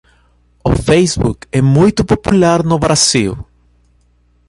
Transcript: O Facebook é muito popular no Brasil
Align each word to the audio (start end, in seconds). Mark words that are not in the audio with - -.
O 0.63 0.71
Facebook 0.75 1.47
é 1.51 1.61
muito 1.61 2.03
popular 2.03 2.63
no 2.63 2.79
Brasil 2.79 3.37